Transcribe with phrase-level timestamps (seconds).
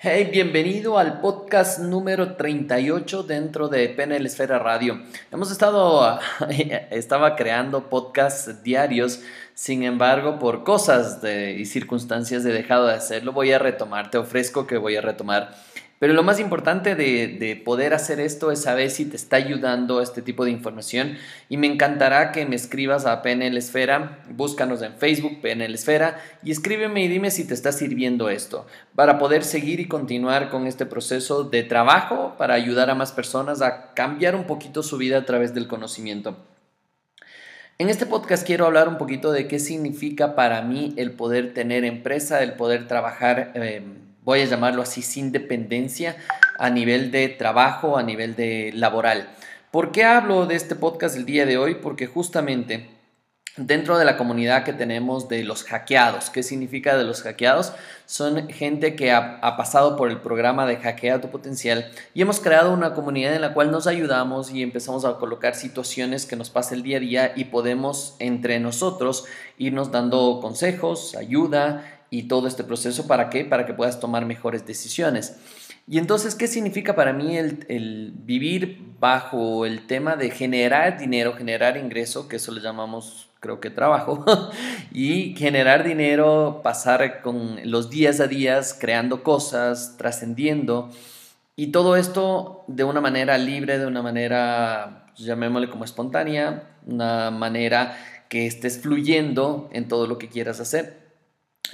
[0.00, 5.02] Hey, bienvenido al podcast número 38 dentro de PNL Esfera Radio.
[5.32, 6.20] Hemos estado,
[6.92, 9.22] estaba creando podcasts diarios,
[9.54, 13.32] sin embargo, por cosas y circunstancias he dejado de hacerlo.
[13.32, 15.56] Voy a retomar, te ofrezco que voy a retomar
[15.98, 20.22] pero lo más importante de, poder hacer esto es saber si te está ayudando este
[20.22, 21.16] tipo de información.
[21.48, 26.52] Y me encantará que me escribas a PNL Esfera, búscanos en Facebook, PNL Esfera, y
[26.52, 30.86] escríbeme y dime si te está sirviendo esto, para poder seguir y continuar con este
[30.86, 35.24] proceso de trabajo, para ayudar a más personas a cambiar un poquito su vida a
[35.24, 36.36] través del conocimiento.
[37.78, 41.84] En este podcast quiero hablar un poquito de qué significa para mí el poder tener
[41.84, 43.52] empresa, el poder trabajar.
[43.54, 43.82] Eh,
[44.28, 46.14] voy a llamarlo así, sin dependencia
[46.58, 49.26] a nivel de trabajo, a nivel de laboral.
[49.70, 51.76] ¿Por qué hablo de este podcast el día de hoy?
[51.76, 52.90] Porque justamente
[53.56, 57.72] dentro de la comunidad que tenemos de los hackeados, ¿qué significa de los hackeados?
[58.04, 62.74] Son gente que ha, pasado por el programa de Hackea tu Potencial y hemos creado
[62.74, 66.74] una comunidad en la cual nos ayudamos y empezamos a colocar situaciones que nos pasa
[66.74, 69.24] el día a día y podemos entre nosotros
[69.56, 73.06] irnos dando consejos, ayuda y todo este proceso.
[73.06, 73.44] ¿Para qué?
[73.44, 75.36] Para que puedas tomar mejores decisiones.
[75.90, 81.78] Y entonces, ¿qué significa para mí el, vivir bajo el tema de generar dinero, generar
[81.78, 84.24] ingreso, que eso le llamamos, creo que trabajo,
[84.92, 90.90] y generar dinero, pasar con los días a días creando cosas, trascendiendo,
[91.56, 97.96] y todo esto de una manera libre, de una manera, llamémosle como espontánea, una manera
[98.28, 101.07] que estés fluyendo en todo lo que quieras hacer.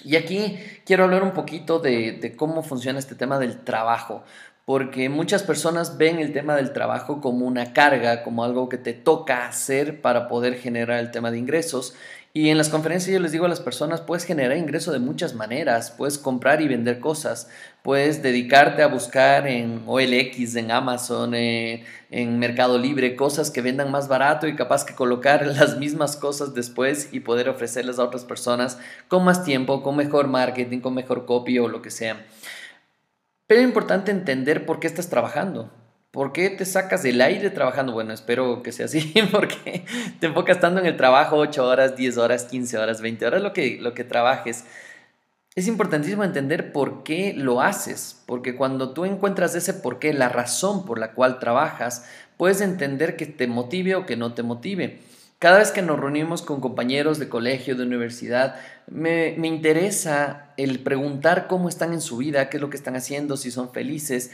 [0.05, 4.25] Y aquí quiero hablar un poquito de, cómo funciona este tema del trabajo,
[4.65, 8.95] porque muchas personas ven el tema del trabajo como una carga, como algo que te
[8.95, 11.95] toca hacer para poder generar el tema de ingresos.
[12.37, 15.35] Y en las conferencias yo les digo a las personas, puedes generar ingreso de muchas
[15.35, 17.49] maneras, puedes comprar y vender cosas,
[17.83, 23.93] puedes dedicarte a buscar en OLX, en Amazon, en, en Mercado Libre, cosas que vendan
[23.93, 28.25] más barato y capaz que colocar las mismas cosas después y poder ofrecerlas a otras
[28.25, 32.27] personas con más tiempo, con mejor marketing, con mejor copy o lo que sea.
[33.47, 35.71] Pero es importante entender por qué estás trabajando.
[36.15, 37.93] ¿Por qué te sacas del aire trabajando?
[37.93, 39.85] Bueno, espero que sea así, porque
[40.21, 43.53] te enfocas estando en el trabajo 8 horas, 10 horas, 15 horas, 20 horas, lo
[43.53, 44.65] que, lo que trabajes.
[45.57, 50.29] Es importantísimo entender por qué lo haces, porque cuando tú encuentras ese por qué, la
[50.29, 55.01] razón por la cual trabajas, puedes entender que te motive o que no te motive.
[55.41, 58.55] Cada vez que nos reunimos con compañeros de colegio, de universidad,
[58.87, 62.95] me, me, interesa el preguntar cómo están en su vida, qué es lo que están
[62.95, 64.31] haciendo, si son felices.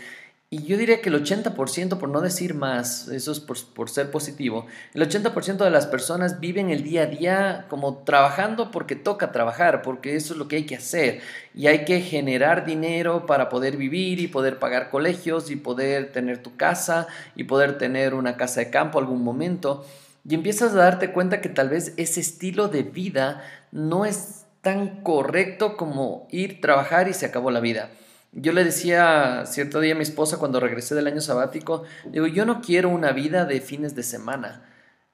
[0.53, 4.67] Y yo diría que el 80%, por no decir más, eso es por, ser positivo,
[4.95, 9.81] el 80% de las personas viven el día a día como trabajando porque toca trabajar,
[9.83, 11.21] porque eso es lo que hay que hacer.
[11.55, 16.43] Y hay que generar dinero para poder vivir y poder pagar colegios y poder tener
[16.43, 17.07] tu casa
[17.37, 19.87] y poder tener una casa de campo algún momento.
[20.29, 25.05] Y empiezas a darte cuenta que tal vez ese estilo de vida no es tan
[25.05, 27.91] correcto como ir, trabajar y se acabó la vida.
[28.33, 32.45] Yo le decía cierto día a mi esposa cuando regresé del año sabático, digo, yo
[32.45, 34.67] no quiero una vida de fines de semana.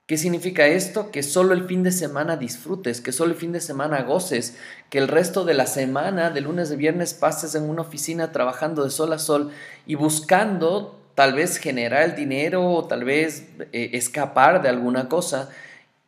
[0.07, 1.11] ¿Qué significa esto?
[1.11, 4.57] Que solo el fin de semana disfrutes, que solo el fin de semana goces,
[4.91, 8.85] que el resto de la semana, de lunes a viernes, pases en una oficina trabajando
[8.85, 9.51] de sol a sol
[9.87, 15.49] y buscando tal vez generar el dinero o tal vez eh, escapar de alguna cosa.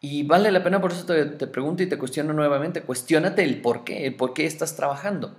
[0.01, 3.61] Y vale la pena, por eso te, te pregunto y te cuestiono nuevamente, cuestionate el
[3.63, 5.35] por qué, el por qué estás trabajando.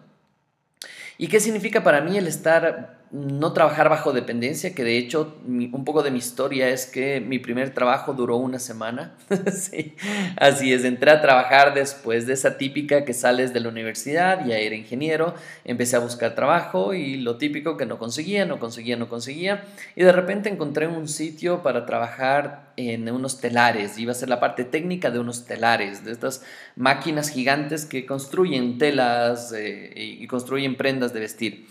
[1.22, 5.84] ¿Y qué significa para mí el estar no trabajar bajo dependencia, que de hecho un
[5.84, 9.16] poco de mi historia es que mi primer trabajo duró una semana.
[9.54, 9.96] sí,
[10.38, 14.58] así es, entré a trabajar después de esa típica que sales de la universidad, ya
[14.58, 15.34] era ingeniero,
[15.66, 19.64] empecé a buscar trabajo y lo típico que no conseguía, no conseguía, no conseguía.
[19.96, 24.40] Y de repente encontré un sitio para trabajar en unos telares, iba a ser la
[24.40, 26.44] parte técnica de unos telares, de estas
[26.76, 31.68] máquinas gigantes que construyen telas eh, y construyen prendas de vestir.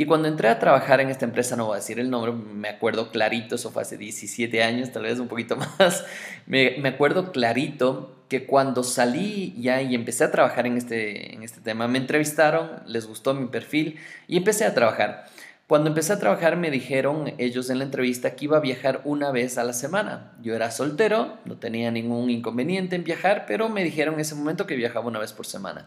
[0.00, 2.70] Y cuando entré a trabajar en esta empresa, no voy a decir el nombre, me
[2.70, 6.06] acuerdo clarito, eso fue hace 17 años, tal vez un poquito más,
[6.46, 11.42] me, me acuerdo clarito que cuando salí ya y empecé a trabajar en este, en
[11.42, 15.26] este tema, me entrevistaron, les gustó mi perfil y empecé a trabajar.
[15.66, 19.30] Cuando empecé a trabajar me dijeron ellos en la entrevista que iba a viajar una
[19.30, 20.32] vez a la semana.
[20.40, 24.66] Yo era soltero, no tenía ningún inconveniente en viajar, pero me dijeron en ese momento
[24.66, 25.86] que viajaba una vez por semana.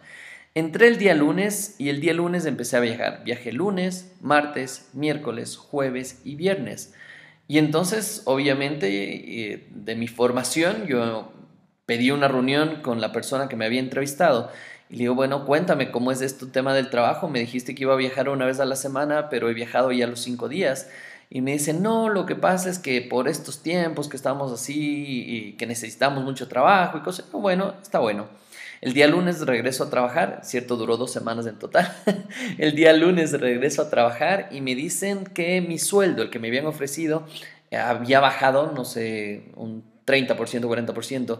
[0.55, 3.23] Entré el día lunes y el día lunes empecé a viajar.
[3.25, 6.93] Viajé lunes, martes, miércoles, jueves y viernes.
[7.47, 8.87] Y entonces, obviamente,
[9.53, 11.33] eh, de mi formación, yo
[11.87, 14.51] pedí una reunión con la persona que me había entrevistado
[14.89, 17.29] Y le digo, bueno, cuéntame cómo es este tema del trabajo.
[17.29, 20.05] Me dijiste que iba a viajar una vez a la semana, pero he viajado ya
[20.07, 20.89] los cinco días.
[21.35, 25.25] Y me dice, no, lo que pasa es que por estos tiempos que estamos así
[25.27, 28.27] y que necesitamos mucho trabajo y cosas, bueno, está bueno.
[28.81, 31.91] El día lunes regreso a trabajar, cierto, duró dos semanas en total.
[32.59, 36.49] el día lunes regreso a trabajar y me dicen que mi sueldo, el que me
[36.49, 37.25] habían ofrecido,
[37.71, 41.39] había bajado, no sé, un 30%, 40%.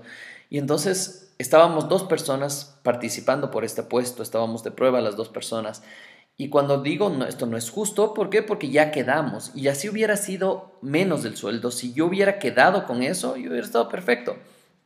[0.50, 5.84] Y entonces estábamos dos personas participando por este puesto, estábamos de prueba las dos personas.
[6.35, 8.41] Y cuando digo, esto no es justo, ¿por qué?
[8.41, 9.51] Porque ya quedamos.
[9.56, 11.69] Y así hubiera sido menos del sueldo.
[11.71, 14.35] Si yo hubiera quedado con eso, yo hubiera estado perfecto.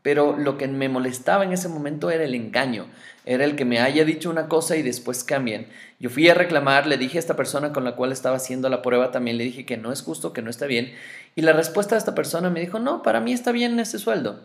[0.01, 2.87] Pero lo que me molestaba en ese momento era el engaño.
[3.25, 5.67] Era el que me haya dicho una cosa y después cambien.
[5.99, 8.81] Yo fui a reclamar, le dije a esta persona con la cual estaba haciendo la
[8.81, 10.93] prueba, también le dije que no es justo, que no está bien.
[11.35, 14.41] Y la respuesta de esta persona me dijo, no, para mí está bien ese sueldo.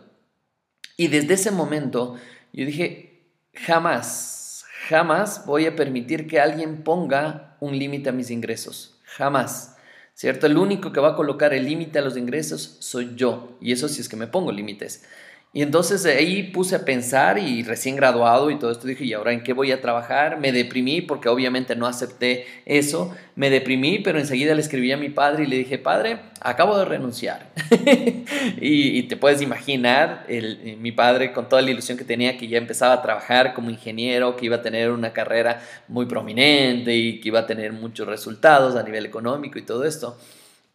[0.97, 2.15] Y desde ese momento
[2.51, 3.23] yo dije,
[3.53, 4.42] jamás,
[4.89, 8.99] Jamás voy a permitir que alguien ponga un límite a mis ingresos.
[9.05, 9.77] Jamás.
[10.13, 10.45] ¿Cierto?
[10.45, 13.57] El único que va a colocar el límite a los ingresos soy yo.
[13.61, 15.05] Y eso sí es que me pongo límites.
[15.55, 19.33] Y entonces ahí puse a pensar y recién graduado y todo esto dije, ¿y ahora
[19.33, 20.39] en qué voy a trabajar?
[20.39, 23.15] Me deprimí porque obviamente no acepté eso.
[23.35, 26.85] Me deprimí, pero enseguida le escribí a mi padre y le dije, padre, acabo de
[26.85, 27.51] renunciar.
[28.59, 32.57] y, te puedes imaginar, el, mi padre con toda la ilusión que tenía, que ya
[32.57, 37.27] empezaba a trabajar como ingeniero, que iba a tener una carrera muy prominente y que
[37.27, 40.17] iba a tener muchos resultados a nivel económico y todo esto.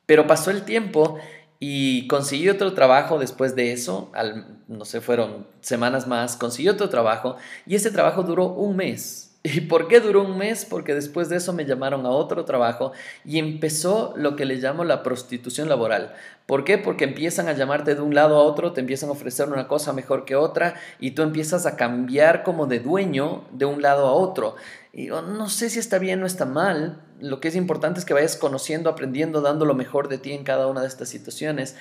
[0.07, 1.19] Pero pasó el tiempo
[1.61, 6.89] y conseguí otro trabajo después de eso, al, no sé, fueron semanas más, conseguí otro
[6.89, 9.28] trabajo y ese trabajo duró un mes.
[9.45, 10.65] ¿Y por qué duró un mes?
[10.65, 12.93] Porque después de eso me llamaron a otro trabajo
[13.25, 16.13] y empezó lo que le llamo la prostitución laboral.
[16.45, 16.77] ¿Por qué?
[16.77, 19.93] Porque empiezan a llamarte de un lado a otro, te empiezan a ofrecer una cosa
[19.93, 24.13] mejor que otra y tú empiezas a cambiar como de dueño de un lado a
[24.13, 24.57] otro.
[24.93, 28.15] Y no sé si está bien o está mal, lo que es importante es que
[28.15, 31.77] vayas conociendo, aprendiendo, dando lo mejor de ti en cada una de estas situaciones.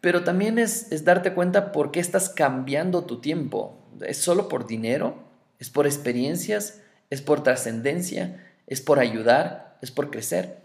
[0.00, 3.80] Pero también es, es darte cuenta por qué estás cambiando tu tiempo.
[4.00, 5.16] ¿Es solo por dinero?
[5.58, 6.82] ¿Es por experiencias?
[7.10, 8.44] ¿Es por trascendencia?
[8.66, 9.78] ¿Es por ayudar?
[9.82, 10.64] ¿Es por crecer?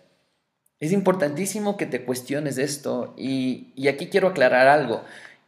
[0.80, 5.04] Es importantísimo que te cuestiones esto y, aquí quiero aclarar algo.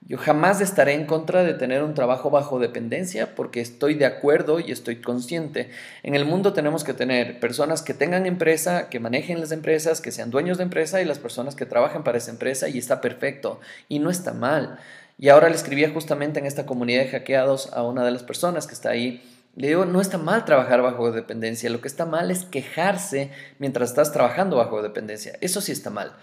[0.06, 4.60] Yo jamás estaré en contra de tener un trabajo bajo dependencia porque estoy de acuerdo
[4.60, 5.70] y estoy consciente.
[6.04, 10.12] En el mundo tenemos que tener personas que tengan empresa, que manejen las empresas, que
[10.12, 13.62] sean dueños de empresa y las personas que trabajen para esa empresa y está perfecto
[13.88, 14.80] y no está mal.
[15.18, 18.68] Y ahora le escribía justamente en esta comunidad de hackeados a una de las personas
[18.68, 19.24] que está ahí.
[19.56, 23.90] Le digo, no está mal trabajar bajo dependencia, lo que está mal es quejarse mientras
[23.90, 25.38] estás trabajando bajo dependencia.
[25.42, 26.14] Eso sí está mal.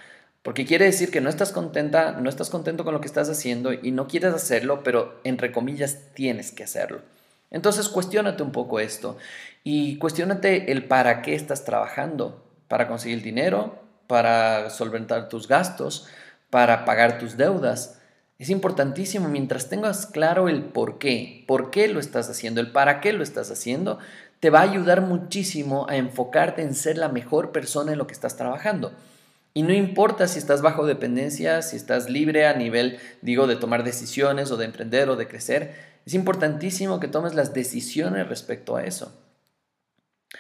[0.43, 3.73] Porque quiere decir que no estás contenta, no estás contento con lo que estás haciendo
[3.73, 7.03] y no quieres hacerlo, pero entre comillas tienes que hacerlo.
[7.51, 9.19] Entonces cuestiónate un poco esto
[9.63, 12.45] y cuestiónate el para qué estás trabajando.
[12.69, 16.07] Para conseguir dinero, para solventar tus gastos,
[16.51, 17.98] para pagar tus deudas.
[18.39, 23.01] Es importantísimo mientras tengas claro el por qué, por qué lo estás haciendo, el para
[23.01, 23.99] qué lo estás haciendo,
[24.39, 28.13] te va a ayudar muchísimo a enfocarte en ser la mejor persona en lo que
[28.13, 28.93] estás trabajando.
[29.55, 33.83] Y no importa si estás bajo dependencia, si estás libre a nivel, digo, de tomar
[33.83, 35.75] decisiones o de emprender o de crecer,
[36.07, 39.13] es importantísimo que tomes las decisiones respecto a eso.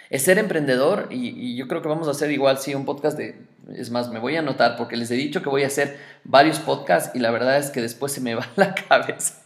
[0.08, 3.34] Es ser emprendedor y, yo creo que vamos a hacer igual, sí, un podcast de,
[3.76, 6.58] es más, me voy a anotar porque les he dicho que voy a hacer varios
[6.58, 9.42] podcasts y la verdad es que después se me va la cabeza.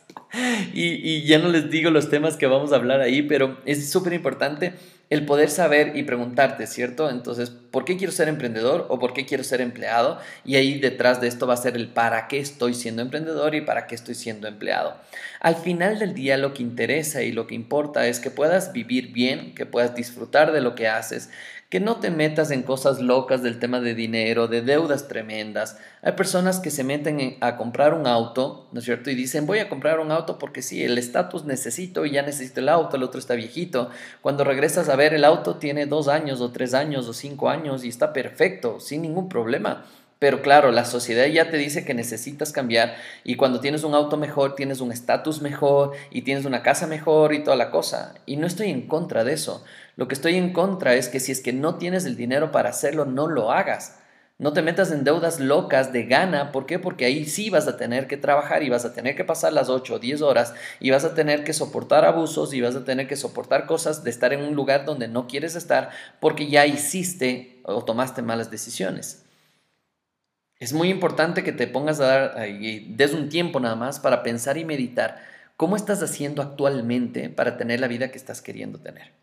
[0.73, 3.91] Y, y ya no les digo los temas que vamos a hablar ahí, pero es
[3.91, 4.73] súper importante
[5.13, 7.11] el poder saber y preguntarte, ¿cierto?
[7.11, 10.19] Entonces, ¿por qué quiero ser emprendedor o por qué quiero ser empleado?
[10.43, 13.61] Y ahí detrás de esto va a ser el para qué estoy siendo emprendedor y
[13.61, 14.97] para qué estoy siendo empleado.
[15.41, 19.13] Al final del día lo que interesa y lo que importa es que puedas vivir
[19.13, 21.29] bien, que puedas disfrutar de lo que haces,
[21.73, 25.79] que no te metas en cosas locas del tema de dinero, de deudas tremendas.
[26.03, 29.09] Hay personas que se meten a comprar un auto, ¿no es cierto?
[29.09, 32.61] Y dicen, voy a comprar un auto porque sí, el estatus necesito y ya necesito
[32.61, 33.89] el auto, el otro está viejito.
[34.21, 37.85] Cuando regresas a ver, el auto tiene dos años o tres años o cinco años
[37.85, 39.87] y está perfecto, sin ningún problema.
[40.23, 44.17] Pero claro, la sociedad ya te dice que necesitas cambiar y cuando tienes un auto
[44.17, 48.15] mejor, tienes un estatus mejor y tienes una casa mejor y toda la cosa.
[48.25, 49.65] Y no estoy en contra de eso.
[50.03, 52.71] Lo que estoy en contra es que si es que no tienes el dinero para
[52.71, 54.01] hacerlo, no lo hagas.
[54.37, 56.51] No te metas en deudas locas de gana.
[56.51, 56.81] ¿Por qué?
[56.81, 59.69] Porque ahí sí vas a tener que trabajar y vas a tener que pasar las
[59.69, 63.07] 8 o 10 horas y vas a tener que soportar abusos y vas a tener
[63.07, 67.61] que soportar cosas de estar en un lugar donde no quieres estar porque ya hiciste
[67.63, 69.25] o tomaste malas decisiones.
[70.59, 74.25] Es muy importante que te pongas a dar, y des un tiempo nada más para
[74.25, 75.23] pensar y meditar
[75.57, 79.22] ¿cómo estás haciendo actualmente para tener la vida que estás queriendo tener?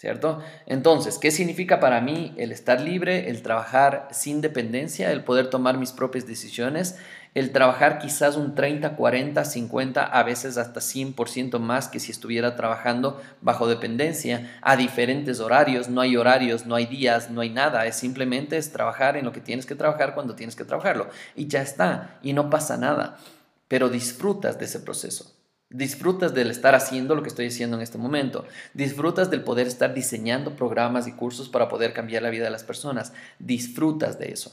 [0.00, 0.42] ¿Cierto?
[0.64, 5.76] Entonces, ¿qué significa para mí el estar libre, el trabajar sin dependencia, el poder tomar
[5.76, 6.96] mis propias decisiones,
[7.34, 12.56] el trabajar quizás un 30, 40, 50, a veces hasta 100% más que si estuviera
[12.56, 17.84] trabajando bajo dependencia a diferentes horarios, no hay horarios, no hay días, no hay nada,
[17.84, 21.46] es simplemente es trabajar en lo que tienes que trabajar cuando tienes que trabajarlo y
[21.46, 23.18] ya está y no pasa nada,
[23.68, 25.39] pero disfrutas de ese proceso.
[25.70, 28.44] Disfrutas del estar haciendo lo que estoy haciendo en este momento.
[28.74, 32.64] Disfrutas del poder estar diseñando programas y cursos para poder cambiar la vida de las
[32.64, 33.12] personas.
[33.38, 34.52] Disfrutas de eso.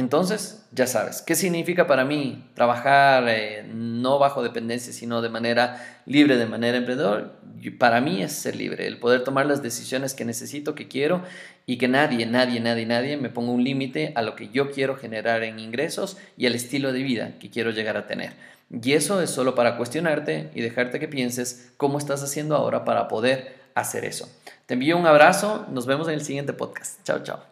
[0.00, 6.00] Entonces, ya sabes, ¿qué significa para mí trabajar eh, no bajo dependencia, sino de manera
[6.06, 7.34] libre, de manera emprendedor?
[7.78, 11.22] Para mí es ser libre, el poder tomar las decisiones que necesito, que quiero
[11.66, 14.96] y que nadie, nadie, nadie, nadie me ponga un límite a lo que yo quiero
[14.96, 18.32] generar en ingresos y al estilo de vida que quiero llegar a tener.
[18.70, 23.06] Y eso es solo para cuestionarte y dejarte que pienses cómo estás haciendo ahora para
[23.06, 24.34] poder hacer eso.
[24.64, 27.04] Te envío un abrazo, nos vemos en el siguiente podcast.
[27.04, 27.49] Chao, chao.